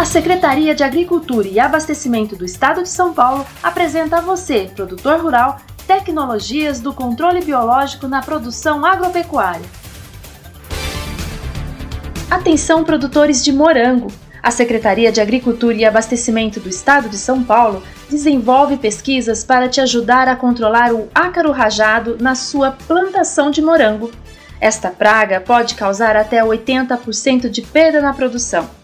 A 0.00 0.04
Secretaria 0.06 0.74
de 0.74 0.82
Agricultura 0.82 1.46
e 1.46 1.60
Abastecimento 1.60 2.34
do 2.34 2.42
Estado 2.42 2.82
de 2.82 2.88
São 2.88 3.12
Paulo 3.12 3.46
apresenta 3.62 4.16
a 4.16 4.20
você, 4.22 4.70
produtor 4.74 5.20
rural, 5.20 5.60
tecnologias 5.86 6.80
do 6.80 6.94
controle 6.94 7.44
biológico 7.44 8.08
na 8.08 8.22
produção 8.22 8.82
agropecuária. 8.86 9.66
Atenção, 12.30 12.82
produtores 12.82 13.44
de 13.44 13.52
morango! 13.52 14.10
A 14.42 14.50
Secretaria 14.50 15.12
de 15.12 15.20
Agricultura 15.20 15.74
e 15.74 15.84
Abastecimento 15.84 16.60
do 16.60 16.70
Estado 16.70 17.10
de 17.10 17.18
São 17.18 17.44
Paulo 17.44 17.82
desenvolve 18.08 18.78
pesquisas 18.78 19.44
para 19.44 19.68
te 19.68 19.82
ajudar 19.82 20.28
a 20.28 20.34
controlar 20.34 20.94
o 20.94 21.10
ácaro 21.14 21.52
rajado 21.52 22.16
na 22.18 22.34
sua 22.34 22.70
plantação 22.70 23.50
de 23.50 23.60
morango. 23.60 24.10
Esta 24.58 24.88
praga 24.88 25.42
pode 25.42 25.74
causar 25.74 26.16
até 26.16 26.42
80% 26.42 27.50
de 27.50 27.60
perda 27.60 28.00
na 28.00 28.14
produção. 28.14 28.79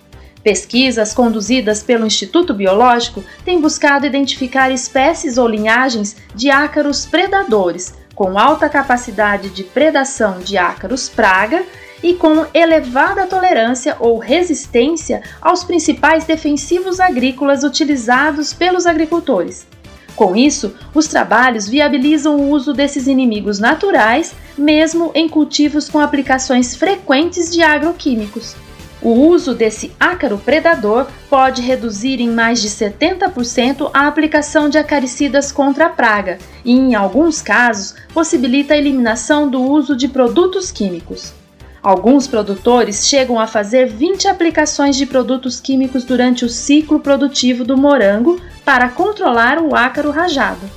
Pesquisas 0.47 1.13
conduzidas 1.13 1.83
pelo 1.83 2.07
Instituto 2.07 2.55
Biológico 2.55 3.25
têm 3.45 3.61
buscado 3.61 4.07
identificar 4.07 4.71
espécies 4.71 5.39
ou 5.39 5.49
linhagens 5.49 6.15
de 6.37 6.51
ácaros 6.51 7.05
predadores, 7.05 7.93
com 8.15 8.39
alta 8.39 8.69
capacidade 8.69 9.51
de 9.51 9.65
predação 9.65 10.39
de 10.39 10.57
ácaros 10.57 11.09
praga 11.09 11.65
e 12.01 12.15
com 12.15 12.47
elevada 12.55 13.27
tolerância 13.27 13.97
ou 13.99 14.19
resistência 14.19 15.21
aos 15.43 15.65
principais 15.65 16.23
defensivos 16.27 17.01
agrícolas 17.01 17.65
utilizados 17.65 18.53
pelos 18.53 18.87
agricultores. 18.87 19.67
Com 20.15 20.37
isso, 20.37 20.77
os 20.95 21.09
trabalhos 21.09 21.69
viabilizam 21.69 22.37
o 22.37 22.51
uso 22.51 22.73
desses 22.73 23.09
inimigos 23.09 23.59
naturais, 23.59 24.33
mesmo 24.57 25.11
em 25.13 25.29
cultivos 25.29 25.91
com 25.91 25.99
aplicações 25.99 26.77
frequentes 26.77 27.51
de 27.51 27.63
agroquímicos. 27.63 28.55
O 29.03 29.11
uso 29.11 29.55
desse 29.55 29.93
ácaro 30.01 30.39
predador 30.39 31.07
pode 31.29 31.61
reduzir 31.61 32.19
em 32.21 32.31
mais 32.31 32.63
de 32.63 32.71
70% 32.71 33.91
a 33.93 34.07
aplicação 34.07 34.71
de 34.71 34.79
acaricidas 34.79 35.53
contra 35.53 35.87
a 35.87 35.91
praga 35.91 36.39
e, 36.65 36.73
em 36.73 36.95
alguns 36.95 37.43
casos, 37.43 37.95
possibilita 38.15 38.73
a 38.73 38.77
eliminação 38.77 39.49
do 39.51 39.63
uso 39.63 39.95
de 39.95 40.09
produtos 40.09 40.71
químicos. 40.71 41.35
Alguns 41.83 42.27
produtores 42.27 43.07
chegam 43.07 43.39
a 43.39 43.47
fazer 43.47 43.87
20 43.87 44.29
aplicações 44.29 44.97
de 44.97 45.07
produtos 45.07 45.61
químicos 45.61 46.03
durante 46.03 46.45
o 46.45 46.49
ciclo 46.49 46.99
produtivo 46.99 47.65
do 47.65 47.77
morango 47.77 48.41
para 48.65 48.89
controlar 48.89 49.61
o 49.61 49.77
ácaro 49.77 50.11
rajado. 50.11 50.69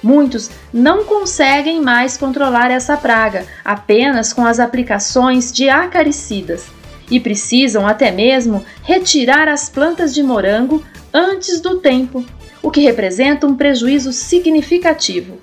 Muitos 0.00 0.48
não 0.72 1.04
conseguem 1.04 1.82
mais 1.82 2.16
controlar 2.16 2.70
essa 2.70 2.96
praga 2.96 3.44
apenas 3.64 4.32
com 4.32 4.46
as 4.46 4.60
aplicações 4.60 5.52
de 5.52 5.68
acaricidas 5.68 6.77
e 7.10 7.18
precisam 7.18 7.86
até 7.86 8.10
mesmo 8.10 8.64
retirar 8.82 9.48
as 9.48 9.68
plantas 9.68 10.14
de 10.14 10.22
morango 10.22 10.82
antes 11.12 11.60
do 11.60 11.78
tempo, 11.78 12.24
o 12.62 12.70
que 12.70 12.80
representa 12.80 13.46
um 13.46 13.54
prejuízo 13.54 14.12
significativo. 14.12 15.38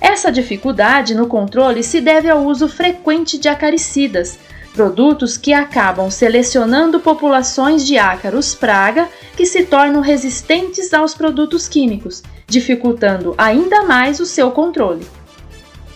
Essa 0.00 0.32
dificuldade 0.32 1.14
no 1.14 1.26
controle 1.26 1.82
se 1.82 2.00
deve 2.00 2.28
ao 2.28 2.44
uso 2.44 2.66
frequente 2.68 3.38
de 3.38 3.48
acaricidas, 3.48 4.38
produtos 4.72 5.36
que 5.36 5.52
acabam 5.52 6.10
selecionando 6.10 7.00
populações 7.00 7.86
de 7.86 7.98
ácaros 7.98 8.54
praga 8.54 9.08
que 9.36 9.44
se 9.44 9.64
tornam 9.64 10.00
resistentes 10.00 10.94
aos 10.94 11.14
produtos 11.14 11.68
químicos, 11.68 12.22
dificultando 12.46 13.34
ainda 13.36 13.84
mais 13.84 14.20
o 14.20 14.26
seu 14.26 14.50
controle. 14.52 15.06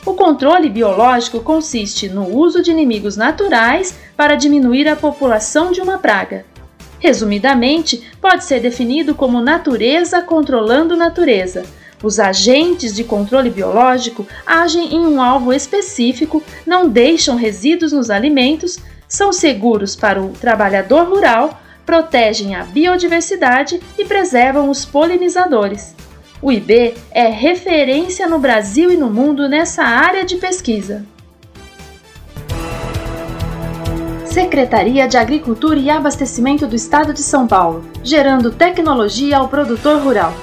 O 0.07 0.13
controle 0.13 0.69
biológico 0.69 1.41
consiste 1.41 2.11
no 2.11 2.29
uso 2.29 2.63
de 2.63 2.71
inimigos 2.71 3.17
naturais 3.17 3.97
para 4.15 4.35
diminuir 4.35 4.87
a 4.87 4.95
população 4.95 5.73
de 5.73 5.81
uma 5.81 5.97
praga. 5.97 6.45
Resumidamente, 6.99 8.03
pode 8.21 8.45
ser 8.45 8.61
definido 8.61 9.15
como 9.15 9.41
natureza 9.41 10.21
controlando 10.21 10.95
natureza. 10.95 11.65
Os 12.03 12.21
agentes 12.21 12.95
de 12.95 13.03
controle 13.03 13.49
biológico 13.49 14.27
agem 14.45 14.95
em 14.95 15.07
um 15.07 15.23
alvo 15.23 15.55
específico, 15.55 16.43
não 16.67 16.87
deixam 16.87 17.35
resíduos 17.35 17.93
nos 17.93 18.11
alimentos, 18.11 18.79
são 19.09 19.33
seguros 19.33 19.97
para 19.97 20.21
o 20.21 20.31
trabalhador 20.33 21.09
rural, 21.09 21.59
protegem 21.87 22.55
a 22.55 22.65
biodiversidade 22.65 23.81
e 23.99 24.05
preservam 24.05 24.69
os 24.69 24.85
polinizadores. 24.85 25.95
O 26.45 26.53
IB 26.53 26.93
é 27.11 27.31
referência 27.31 28.29
no 28.29 28.39
Brasil 28.39 28.93
e 28.93 28.99
no 28.99 29.09
mundo 29.09 29.49
nessa 29.49 29.83
área 29.83 30.27
de 30.27 30.37
pesquisa. 30.37 31.03
Secretaria 34.27 35.09
de 35.09 35.17
Agricultura 35.17 35.79
e 35.79 35.89
Abastecimento 35.89 36.67
do 36.67 36.77
Estado 36.77 37.15
de 37.15 37.23
São 37.23 37.47
Paulo, 37.47 37.83
gerando 38.03 38.53
tecnologia 38.53 39.39
ao 39.39 39.49
produtor 39.49 40.03
rural. 40.03 40.35